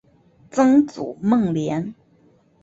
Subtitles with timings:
[0.49, 1.93] 曾祖孟廉。